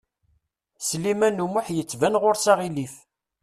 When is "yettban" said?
1.75-2.19